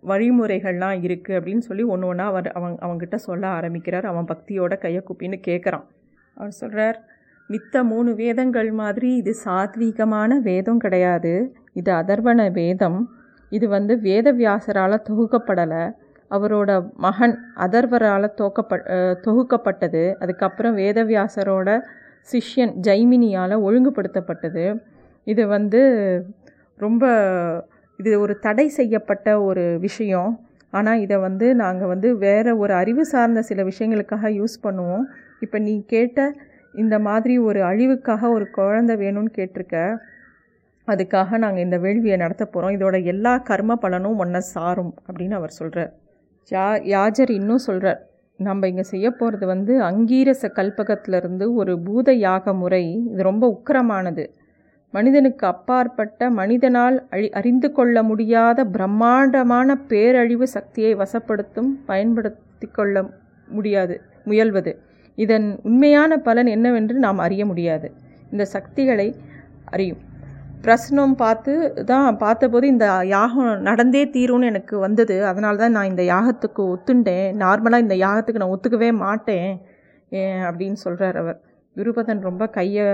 வழிமுறைகள்லாம் 0.10 1.00
இருக்குது 1.08 1.38
அப்படின்னு 1.38 1.64
சொல்லி 1.70 1.84
ஒன்று 1.94 2.10
ஒன்றா 2.12 2.26
அவர் 2.32 2.48
அவன் 2.58 2.76
அவங்ககிட்ட 2.84 3.18
சொல்ல 3.28 3.44
ஆரம்பிக்கிறார். 3.58 4.06
அவன் 4.12 4.30
பக்தியோட 4.32 4.76
கையை 4.78 5.02
கூப்பின்னு 5.08 5.40
கேட்குறான் 5.50 5.86
அவர் 6.38 6.60
சொல்கிறார் 6.62 6.98
மித்த 7.54 7.84
மூணு 7.92 8.10
வேதங்கள் 8.22 8.70
மாதிரி 8.82 9.10
இது 9.22 9.32
சாத்வீகமான 9.46 10.38
வேதம் 10.50 10.82
கிடையாது. 10.84 11.34
இது 11.80 11.92
அதர்வன 12.02 12.42
வேதம். 12.60 13.00
இது 13.52 13.66
வந்து 13.76 13.94
வேதவியாசரால் 14.08 15.06
தொகுக்கப்படலை. 15.08 15.84
அவரோட 16.36 16.72
மகன் 17.06 17.34
அதர்வரால் 17.66 18.36
தோக்கப்ப 18.42 18.78
தொகுக்கப்பட்டது. 19.26 20.04
அதுக்கப்புறம் 20.24 20.78
வேதவியாசரோட 20.82 21.70
சிஷ்யன் 22.32 22.74
ஜைமினியால் 22.88 23.64
ஒழுங்குபடுத்தப்பட்டது. 23.68 24.66
இது 25.28 25.44
வந்து 25.56 25.82
ரொம்ப 26.86 27.04
இது 28.00 28.12
ஒரு 28.26 28.34
தடை 28.46 28.68
செய்யப்பட்ட 28.80 29.28
ஒரு 29.48 29.66
விஷயம். 29.88 30.32
ஆனால் 30.78 31.02
இதை 31.06 31.18
வந்து 31.28 31.48
நாங்கள் 31.64 31.92
வந்து 31.94 32.10
வேறு 32.26 32.52
ஒரு 32.64 32.74
அறிவு 32.82 33.04
சார்ந்த 33.14 33.42
சில 33.50 33.64
விஷயங்களுக்காக 33.72 34.30
யூஸ் 34.40 34.56
பண்ணுவோம். 34.66 35.04
இப்போ 35.46 35.58
நீ 35.68 35.74
கேட்ட 35.94 36.20
இந்த 36.74 36.96
மாதிரி 37.00 37.36
ஒரு 37.40 37.60
அழிவுக்காக 37.62 38.30
ஒரு 38.32 38.46
குழந்தை 38.50 38.96
வேணும்னு 38.96 39.32
கேட்டிருக்க 39.38 39.78
அதுக்காக 40.88 41.38
நாங்கள் 41.38 41.64
இந்த 41.64 41.78
வேள்வியை 41.78 42.18
நடத்த 42.18 42.44
போகிறோம் 42.46 42.76
இதோட 42.78 42.96
எல்லா 43.04 43.34
கர்ம 43.50 43.76
பலனும் 43.76 44.20
ஒன்றை 44.20 44.42
சாரும் 44.54 44.94
அப்படின்னு 45.08 45.36
அவர் 45.40 45.58
சொல்கிறார் 45.60 45.92
யா 46.52 46.66
யாஜர் 46.86 47.32
இன்னும் 47.32 47.66
சொல்கிறார் 47.68 48.00
நம்ம 48.40 48.68
இங்கே 48.68 48.86
செய்ய 48.92 49.08
போகிறது 49.12 49.46
வந்து 49.46 49.74
அங்கீரச 49.84 50.44
கல்பகத்திலிருந்து 50.60 51.46
ஒரு 51.54 51.74
பூத 51.80 52.12
யாக 52.20 52.54
முறை. 52.54 52.84
இது 53.12 53.24
ரொம்ப 53.24 53.46
உக்கரமானது. 53.56 54.24
மனிதனுக்கு 54.94 55.44
அப்பாற்பட்ட 55.48 56.30
மனிதனால் 56.40 56.96
அழி 57.10 57.28
அறிந்து 57.40 57.70
கொள்ள 57.72 58.04
முடியாத 58.04 58.66
பிரம்மாண்டமான 58.76 59.76
பேரழிவு 59.92 60.48
சக்தியை 60.48 60.94
வசப்படுத்தும் 60.96 61.70
பயன்படுத்தி 61.86 62.68
கொள்ள 62.72 62.96
முடியாது 63.48 63.96
முயல்வது. 64.26 64.74
இதன் 65.18 65.48
உண்மையான 65.70 66.18
பலன் 66.28 66.50
என்னவென்று 66.56 66.96
நாம் 67.06 67.26
அறிய 67.26 67.44
முடியாது. 67.52 67.88
இந்த 68.32 68.44
சக்திகளை 68.56 69.08
அறியும். 69.76 70.02
பிரசனம் 70.66 71.14
பார்த்து 71.22 71.54
தான் 71.92 72.18
பார்த்தபோது 72.24 72.66
இந்த 72.74 72.88
யாகம் 73.16 73.52
நடந்தே 73.68 74.04
தீரும்னு 74.16 74.50
எனக்கு 74.52 74.76
வந்தது. 74.86 75.16
அதனால 75.30 75.58
தான் 75.64 75.76
நான் 75.78 75.92
இந்த 75.94 76.04
யாகத்துக்கு 76.14 76.64
ஒத்துண்டேன். 76.74 77.30
நார்மலாக 77.44 77.86
இந்த 77.86 77.96
யாகத்துக்கு 78.06 78.44
நான் 78.44 78.56
ஒத்துக்கவே 78.56 78.90
மாட்டேன் 79.06 79.52
அப்படின்னு 80.48 80.80
சொல்கிறார் 80.86 81.18
அவர். 81.24 81.40
குருபதன் 81.76 82.28
ரொம்ப 82.30 82.44
கையை 82.58 82.86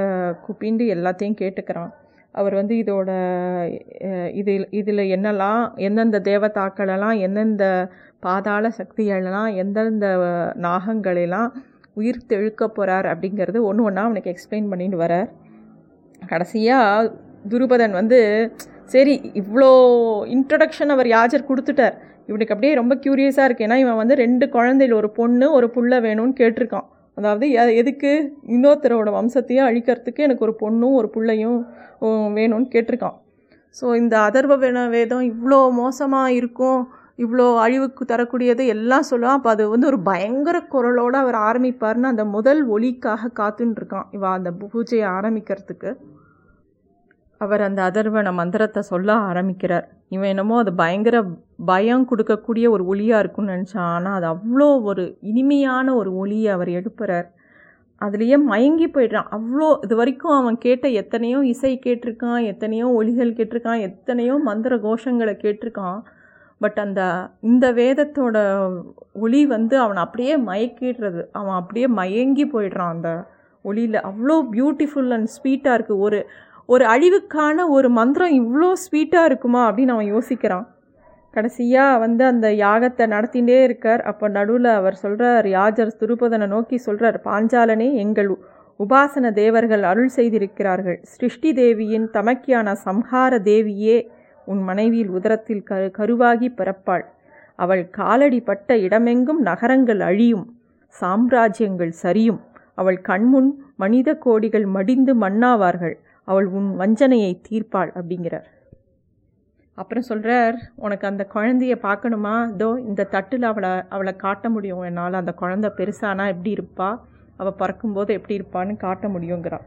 குப்பிண்டு 0.45 0.85
எல்லாத்தையும் 0.95 1.39
கேட்டுக்கிறான். 1.41 1.91
அவர் 2.35 2.55
வந்து 2.59 2.73
இதோட 2.83 3.11
இதில் 4.39 4.67
இதில் 4.79 5.03
என்னெல்லாம் 5.15 5.61
எந்தெந்த 5.87 6.17
தேவதாக்களெல்லாம் 6.27 7.17
எந்தெந்த 7.27 7.65
பாதாள 8.25 8.69
சக்திகளெல்லாம் 8.79 9.49
எந்தெந்த 9.61 10.07
நாகங்களெல்லாம் 10.65 11.49
உயிர் 11.99 12.19
தெழுக்க 12.31 12.63
போகிறார் 12.77 13.07
அப்படிங்கிறது 13.11 13.59
ஒன்று 13.69 13.85
ஒன்றா 13.87 14.03
அவனுக்கு 14.07 14.33
எக்ஸ்பிளைன் 14.33 14.71
பண்ணிட்டு 14.71 14.97
வரார். 15.03 15.29
கடைசியாக 16.31 17.13
துருபதன் 17.51 17.95
வந்து 17.99 18.19
சரி 18.93 19.13
இவ்வளோ 19.41 19.69
இன்ட்ரடக்ஷன் 20.35 20.93
அவர் 20.95 21.07
யாஜர் 21.15 21.49
கொடுத்துட்டார். 21.49 21.95
இவனுக்கு 22.29 22.53
அப்படியே 22.53 22.73
ரொம்ப 22.79 22.93
க்யூரியஸாக 23.03 23.47
இருக்கு. 23.47 23.65
ஏன்னா 23.67 23.77
இவன் 23.83 23.99
வந்து 24.01 24.15
ரெண்டு 24.23 24.45
குழந்தையில் 24.55 24.95
ஒரு 24.99 25.09
பொண்ணு 25.19 25.47
ஒரு 25.57 25.67
புள்ள 25.75 25.99
வேணும்னு 26.07 26.35
கேட்டிருக்கான். 26.41 26.87
அதாவது 27.17 27.45
எதுக்கு 27.81 28.09
இன்னொருத்தரோட 28.55 29.09
வம்சத்தையும் 29.17 29.67
அழிக்கிறதுக்கு 29.67 30.25
எனக்கு 30.27 30.45
ஒரு 30.47 30.53
பொண்ணும் 30.63 30.97
ஒரு 30.99 31.07
பிள்ளையும் 31.15 31.59
வேணும்னு 32.37 32.67
கேட்டிருக்கான். 32.75 33.15
ஸோ 33.79 33.85
இந்த 34.01 34.15
அதர்வ 34.27 34.55
வேதம் 34.95 35.25
இவ்வளோ 35.31 35.59
மோசமாக 35.81 36.35
இருக்கும். 36.39 36.81
இவ்வளோ 37.19 37.45
அழிவுக்கு 37.63 38.03
தரக்கூடியது 38.09 38.63
எல்லாம் 38.73 39.07
சொல்லுவான். 39.11 39.37
அப்போ 39.37 39.49
அது 39.53 39.63
வந்து 39.71 39.89
ஒரு 39.91 39.99
பயங்கர 40.09 40.57
குரலோடு 40.73 41.17
அவர் 41.23 41.37
ஆரம்பிப்பார்னு 41.47 42.11
அந்த 42.13 42.23
முதல் 42.35 42.61
ஒலிக்காக 42.75 43.31
காத்துன்னு 43.39 43.77
இருக்கான் 43.79 44.09
இவன் 44.17 44.35
அந்த 44.37 44.51
பூஜையை 44.61 45.07
ஆரம்பிக்கிறதுக்கு. 45.17 45.91
அவர் 47.41 47.61
அந்த 47.67 47.79
அதர்வன 47.89 48.29
மந்திரத்தை 48.39 48.81
சொல்ல 48.91 49.09
ஆரம்பிக்கிறார். 49.29 49.87
இவன் 50.15 50.31
என்னமோ 50.33 50.55
அது 50.63 50.71
பயங்கர 50.81 51.17
பயம் 51.71 52.05
கொடுக்கக்கூடிய 52.11 52.65
ஒரு 52.75 52.83
ஒளியாக 52.91 53.21
இருக்கும்னு 53.23 53.53
நினச்சான். 53.55 53.89
ஆனால் 53.95 54.15
அது 54.19 54.27
அவ்வளோ 54.33 54.67
ஒரு 54.89 55.03
இனிமையான 55.31 55.95
ஒரு 56.01 56.11
ஒளியை 56.21 56.49
அவர் 56.55 56.71
எழுப்புறார். 56.79 57.27
அதுலேயே 58.01 58.37
மயங்கி 58.51 58.87
போயிடுறான். 58.95 59.29
அவ்வளோ 59.37 59.67
இது 59.85 59.93
வரைக்கும் 60.01 60.35
அவன் 60.39 60.57
கேட்ட 60.65 60.87
எத்தனையோ 61.01 61.39
இசை 61.53 61.73
கேட்டிருக்கான் 61.85 62.41
எத்தனையோ 62.51 62.87
ஒளிகள் 62.99 63.35
கேட்டிருக்கான் 63.39 63.83
எத்தனையோ 63.89 64.35
மந்திர 64.49 64.75
கோஷங்களை 64.85 65.35
கேட்டிருக்கான். 65.45 65.99
பட் 66.61 66.77
அந்த 66.83 67.01
இந்த 67.41 67.65
வேதத்தோட 67.79 68.37
ஒளி 69.25 69.41
வந்து 69.55 69.75
அவனை 69.83 69.99
அப்படியே 70.05 70.35
மயக்கிடுறது. 70.49 71.21
அவன் 71.31 71.57
அப்படியே 71.61 71.87
மயங்கி 71.99 72.45
போயிடுறான் 72.53 72.93
அந்த 72.95 73.11
ஒளியில். 73.65 73.99
அவ்வளோ 74.09 74.35
பியூட்டிஃபுல் 74.55 75.13
அண்ட் 75.17 75.31
ஸ்வீட்டாக 75.35 75.77
இருக்குது 75.77 76.03
ஒரு 76.07 76.19
ஒரு 76.69 76.85
அழிவுக்கான 76.93 77.67
ஒரு 77.75 77.89
மந்திரம் 77.99 78.33
இவ்வளோ 78.39 78.69
ஸ்வீட்டாக 78.85 79.29
இருக்குமா 79.29 79.61
அப்படின்னு 79.67 79.93
அவன் 79.95 80.11
யோசிக்கிறான். 80.15 80.65
கடைசியாக 81.33 81.99
வந்து 81.99 82.23
அந்த 82.23 82.47
யாகத்தை 82.65 83.05
நடத்திகிட்டே 83.13 83.57
இருக்கார். 83.63 84.01
அப்போ 84.01 84.25
நடுவில் 84.37 84.69
அவர் 84.79 85.01
சொல்கிறார் 85.03 85.47
யாஜர் 85.57 85.97
துருபதனை 86.01 86.47
நோக்கி 86.47 86.77
சொல்கிறார் 86.77 87.17
பாஞ்சாலனே 87.27 87.89
எங்கள் 88.03 88.29
உபாசன 88.79 89.31
தேவர்கள் 89.31 89.83
அருள் 89.83 90.11
செய்திருக்கிறார்கள். 90.15 90.97
சிருஷ்டி 91.13 91.51
தேவியின் 91.59 92.07
தமக்கியான 92.15 92.73
சம்ஹார 92.85 93.39
தேவியே 93.49 93.97
உன் 94.51 94.61
மனைவியில் 94.61 95.13
உதரத்தில் 95.17 95.63
கரு 95.69 95.87
கருவாகி 95.97 96.49
பிறப்பாள். 96.59 97.05
அவள் 97.59 97.83
காலடி 97.89 98.39
பட்ட 98.41 98.75
இடமெங்கும் 98.85 99.41
நகரங்கள் 99.49 100.01
அழியும். 100.09 100.45
சாம்ராஜ்யங்கள் 100.95 101.93
சரியும். 102.03 102.41
அவள் 102.75 102.99
கண்முன் 103.01 103.49
மனித 103.75 104.09
கோடிகள் 104.25 104.67
மடிந்து 104.75 105.13
மண்ணாவார்கள் 105.15 105.95
அவள் 106.27 106.47
உன் 106.57 106.69
வஞ்சனையை 106.79 107.33
தீர்ப்பாள் 107.47 107.91
அப்படிங்கிறார். 107.97 108.47
அப்புறம் 109.77 110.07
சொல்கிறார் 110.09 110.55
உனக்கு 110.75 111.05
அந்த 111.07 111.23
குழந்தைய 111.33 111.73
பார்க்கணுமா? 111.87 112.35
இதோ 112.53 112.69
இந்த 112.85 113.07
தட்டில் 113.15 113.45
அவளை 113.49 113.71
அவளை 113.89 114.13
காட்ட 114.15 114.49
முடியும். 114.49 114.81
என்னால் 114.81 115.21
அந்த 115.21 115.33
குழந்த 115.41 115.67
பெருசானா 115.79 116.25
எப்படி 116.33 116.51
இருப்பா? 116.57 116.89
அவள் 117.37 117.59
பறக்கும்போது 117.59 118.11
எப்படி 118.13 118.35
இருப்பான்னு 118.39 118.75
காட்ட 118.77 119.07
முடியுங்கிறான். 119.07 119.65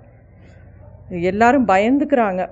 எல்லாரும் 1.30 1.68
பயந்துக்கிறாங்க. 1.68 2.42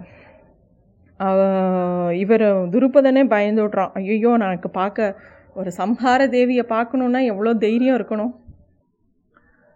இவர் 2.23 2.47
துருபதனே 2.75 3.23
பயந்து 3.29 3.63
விட்றான் 3.65 3.95
ஐயோ 3.95 4.33
எனக்கு 4.47 4.69
பார்க்க 4.71 5.17
ஒரு 5.55 5.71
சம்ஹார 5.77 6.21
தேவியை 6.37 6.65
பார்க்கணுன்னா 6.69 7.21
எவ்வளோ 7.25 7.53
தைரியம் 7.55 7.97
இருக்கணும்? 7.99 8.33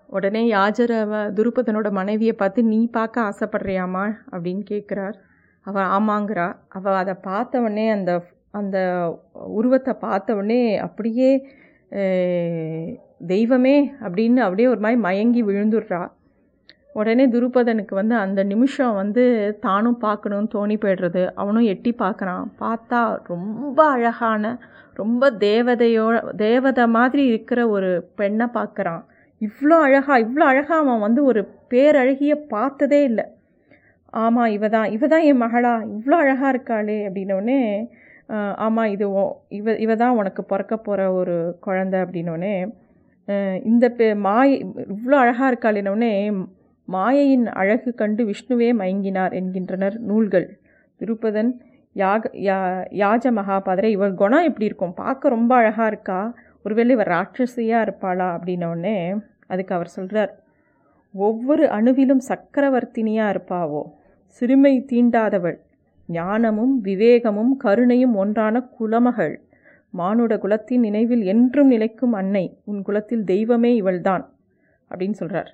உடனே 0.07 0.43
யாஜர் 0.47 0.95
துருபதனோட 1.39 1.89
மனைவியை 1.91 2.35
பார்த்து 2.35 2.61
நீ 2.65 2.81
பார்க்க 2.91 3.29
ஆசைப்படுறியாமா? 3.31 4.05
அப்படின்னு 4.31 4.63
கேட்குறார். 4.71 5.17
அவள் 5.67 5.91
ஆமாங்கிறா. 5.97 6.47
அவள் 6.69 6.95
அதை 6.95 7.15
பார்த்தவொடனே 7.25 7.87
அந்த 7.91 8.13
அந்த 8.51 8.79
உருவத்தை 9.59 9.93
பார்த்தவொடனே 10.01 10.63
அப்படியே 10.77 11.31
தெய்வமே 13.27 13.77
அப்படின்னு 14.01 14.41
அப்படியே 14.47 14.69
ஒரு 14.69 14.81
மாதிரி 14.81 15.01
மயங்கி 15.01 15.43
விழுந்துடுறா. 15.45 16.03
உடனே 16.95 17.25
துருபதனுக்கு 17.35 17.95
வந்து 17.95 18.15
அந்த 18.25 18.41
நிமிஷம் 18.45 18.95
வந்து 18.95 19.23
தானும் 19.67 19.99
பார்க்கணும்னு 20.05 20.53
தோணி 20.55 20.77
போய்டுறது. 20.83 21.23
அவனும் 21.35 21.69
எட்டி 21.73 21.93
பார்க்குறான். 22.03 22.45
பார்த்தா 22.63 23.01
ரொம்ப 23.33 23.79
அழகான 23.95 24.45
ரொம்ப 24.97 25.31
தேவதையோ 25.45 26.07
தேவதை 26.45 26.85
மாதிரி 26.97 27.23
இருக்கிற 27.33 27.61
ஒரு 27.77 27.91
பெண்ணை 28.21 28.47
பார்க்குறான். 28.59 29.03
இவ்வளோ 29.41 29.77
அழகாக 29.87 30.19
இவ்வளோ 30.25 30.45
அழகாக 30.51 30.81
அவன் 30.83 31.05
வந்து 31.07 31.21
ஒரு 31.31 31.41
பேரழகிய 31.73 32.33
பார்த்ததே 32.53 33.01
இல்லை. 33.11 33.25
ஆமாம் 34.15 34.51
இவ 34.57 34.69
தான் 34.69 34.89
இவ 34.97 35.07
தான் 35.13 35.27
என் 35.29 35.43
மகளா 35.45 35.73
இவ்வளோ 35.97 36.17
அழகாக 36.23 36.53
இருக்காளே 36.55 36.99
அப்படின்னோடனே 37.07 37.61
ஆமாம் 38.65 38.91
இது 38.95 39.05
ஓ 39.13 39.23
இவ 39.59 39.75
இவ 39.85 39.93
தான் 40.03 40.19
உனக்கு 40.21 40.43
பிறக்க 40.45 40.75
போகிற 40.79 41.01
ஒரு 41.21 41.37
குழந்த 41.67 41.95
அப்படின்னோடனே 42.05 42.55
இந்த 43.71 43.87
பே 43.99 44.07
மாயை 44.27 44.55
இவ்வளோ 44.95 45.17
அழகாக 45.23 45.51
இருக்காளேனோடனே 45.53 46.13
மாயையின் 46.93 47.47
அழகு 47.47 47.91
கண்டு 47.95 48.23
விஷ்ணுவே 48.25 48.69
மயங்கினார் 48.81 49.33
என்கின்றனர் 49.33 49.97
நூல்கள். 50.01 50.49
திருப்பதன் 51.01 51.51
யாக 51.97 52.31
யா 52.49 52.59
யாஜ 53.01 53.25
மகாபாதரை 53.39 53.91
இவர் 53.91 54.15
குணம் 54.15 54.43
எப்படி 54.43 54.65
இருக்கும்? 54.65 54.95
பார்க்க 54.95 55.29
ரொம்ப 55.29 55.53
அழகாக 55.57 55.87
இருக்கா? 55.87 56.21
ஒருவேளை 56.63 56.95
இவர் 56.95 57.09
ராட்சசியாக 57.09 57.85
இருப்பாளா? 57.87 58.29
அப்படின்னோடனே 58.37 58.97
அதுக்கு 59.47 59.75
அவர் 59.75 59.89
சொல்கிறார் 59.89 60.33
ஒவ்வொரு 61.15 61.65
அணுவிலும் 61.69 62.23
சக்கரவர்த்தினியாக 62.29 63.33
இருப்பாவோ? 63.35 63.83
சிறுமை 64.27 64.75
தீண்டாதவள் 64.91 65.59
ஞானமும் 66.09 66.75
விவேகமும் 66.85 67.53
கருணையும் 67.65 68.15
ஒன்றான 68.15 68.65
குலமகள். 68.79 69.35
மானுட 69.91 70.33
குலத்தின் 70.39 70.81
நினைவில் 70.81 71.25
என்றும் 71.25 71.69
நிலைக்கும் 71.69 72.13
அன்னை 72.13 72.45
உன் 72.65 72.83
குலத்தில் 72.83 73.25
தெய்வமே 73.25 73.73
இவள்தான் 73.75 74.25
அப்படின்னு 74.91 75.19
சொல்கிறார் 75.19 75.51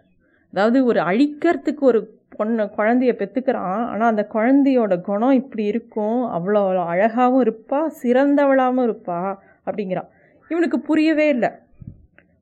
அதாவது 0.52 0.84
ஒரு 0.84 1.00
அழிக்கிறதுக்கு 1.00 1.80
ஒரு 1.80 2.00
பொண்ணு 2.36 2.64
குழந்தைய 2.76 3.12
பெற்றுக்கிறான் 3.20 3.80
ஆனால் 3.92 4.10
அந்த 4.10 4.24
குழந்தையோட 4.34 4.94
குணம் 5.00 5.32
இப்படி 5.32 5.64
இருக்கும். 5.64 6.18
அவ்வளோ 6.36 6.60
அழகாகவும் 6.92 7.42
இருப்பா 7.44 7.80
சிறந்தவளாகவும் 8.02 8.86
இருப்பா 8.88 9.20
அப்படிங்கிறான் 9.66 10.10
இவனுக்கு 10.50 10.78
புரியவே 10.80 11.28
இல்லை. 11.28 11.50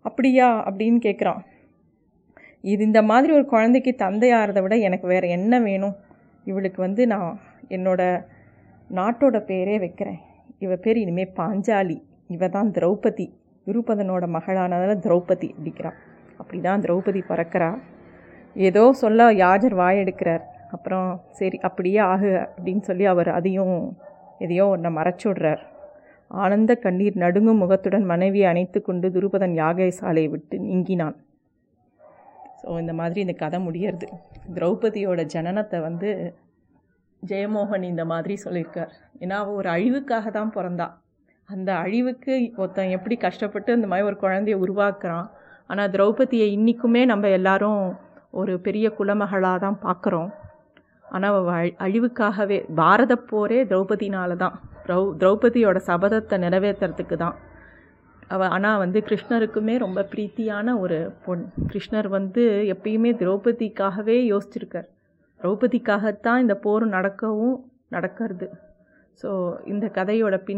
அப்படியா? 0.00 0.48
அப்படின்னு 0.68 0.98
கேட்குறான் 1.06 1.40
இது 2.64 2.82
இந்த 2.84 3.02
மாதிரி 3.02 3.32
ஒரு 3.32 3.46
குழந்தைக்கு 3.46 3.92
தந்தையாகிறத 3.98 4.60
விட 4.62 4.76
எனக்கு 4.76 5.06
வேறு 5.06 5.28
என்ன 5.28 5.60
வேணும்? 5.60 5.96
இவளுக்கு 6.46 6.80
வந்து 6.82 7.06
நான் 7.06 7.30
என்னோட 7.68 8.02
நாட்டோட 8.90 9.36
பேரே 9.50 9.76
வைக்கிறேன். 9.78 10.20
இவ 10.58 10.76
பேர் 10.76 10.96
இனிமேல் 10.96 11.36
பாஞ்சாலி. 11.36 11.96
இவ 12.26 12.48
தான் 12.48 12.70
திரௌபதி. 12.70 13.26
விருப்பதனோட 13.66 14.25
மகளானதால் 14.36 15.04
திரௌபதி 15.06 15.48
அப்படிங்கிறான் 15.54 15.98
அப்படி 16.38 16.60
தான் 16.60 16.80
திரௌபதி 16.80 17.20
பறக்கிறா. 17.28 17.70
ஏதோ 18.68 18.82
சொல்ல 19.02 19.28
யாஜர் 19.44 19.75
வாயெடுக்கிறார். 19.80 20.44
அப்புறம் 20.75 21.08
சரி 21.38 21.58
அப்படியே 21.68 22.00
ஆகு 22.12 22.30
அப்படின்னு 22.44 22.82
சொல்லி 22.88 23.04
அவர் 23.12 23.30
அதையும் 23.38 23.75
எதையோ 24.44 24.64
ஒன்றை 24.75 24.90
மறைச்சுடுறார் 24.98 25.62
ஆனந்த 26.30 26.72
கண்ணீர் 26.84 27.16
நடுங்கும் 27.22 27.60
முகத்துடன் 27.62 28.06
மனைவியை 28.12 28.46
அணைத்து 28.50 28.78
கொண்டு 28.82 29.06
துருபதன் 29.16 29.54
யாகை 29.60 29.90
சாலையை 29.98 30.28
விட்டு 30.32 30.56
நீங்கினான். 30.68 31.16
ஸோ 32.60 32.68
இந்த 32.82 32.92
மாதிரி 33.00 33.20
இந்த 33.25 33.34
கதை 33.42 33.58
முடியறது. 33.66 34.08
திரௌபதியோட 34.56 35.20
ஜனனத்தை 35.34 35.78
வந்து 35.88 36.10
ஜெயமோகன் 37.22 37.84
இந்த 37.92 38.04
மாதிரி 38.12 38.34
சொல்லியிருக்கார். 38.44 38.92
ஏன்னா 39.22 39.36
அவள் 39.42 39.58
ஒரு 39.60 39.68
அழிவுக்காக 39.75 40.30
தான் 40.38 40.54
பிறந்தா. 40.56 40.88
அந்த 41.48 41.70
அழிவுக்கு 41.84 42.32
ஒருத்தன் 42.62 42.94
எப்படி 42.96 43.16
கஷ்டப்பட்டு 43.26 43.76
இந்த 43.78 43.88
மாதிரி 43.90 44.08
ஒரு 44.10 44.18
குழந்தைய 44.25 44.56
உருவாக்குறான். 44.64 45.28
ஆனால் 45.70 45.92
திரௌபதியை 45.94 46.48
இன்றைக்குமே 46.56 47.04
நம்ம 47.12 47.28
எல்லாரும் 47.38 47.80
ஒரு 48.40 48.52
பெரிய 48.66 48.87
குலமகளாக 48.99 49.59
தான் 49.64 49.78
பார்க்குறோம் 49.87 50.31
ஆனால் 51.14 51.37
அவள் 51.40 51.75
அழிவுக்காகவே 51.87 52.59
பாரத 52.81 53.12
போரே 53.31 53.59
திரௌபதினால 53.71 54.37
தான் 54.37 54.57
திரௌ 54.87 55.02
திரௌபதியோட 55.21 55.78
சபதத்தை 55.90 56.37
நிறைவேற்றுறதுக்கு 56.45 57.16
தான் 57.16 57.37
அவ 58.31 58.47
ஆனால் 58.55 58.81
வந்து 58.83 58.99
கிருஷ்ணருக்குமே 59.09 59.75
ரொம்ப 59.85 60.00
பிரீத்தியான 60.12 60.75
ஒரு 60.85 60.97
பொண் 61.25 61.43
கிருஷ்ணர் 61.73 62.09
வந்து 62.16 62.45
எப்பயுமே 62.75 63.11
திரௌபதிக்காகவே 63.21 64.16
யோசிச்சிருக்கார். 64.33 64.88
திரௌபதிக்காகத்தான் 65.40 66.43
இந்த 66.45 66.55
போர் 66.64 66.87
நடக்கவும் 66.97 67.57
நடக்கிறது. 67.88 68.47
ஸோ 69.21 69.28
இந்த 69.73 69.87
கதையோட 69.99 70.37
பின் 70.38 70.55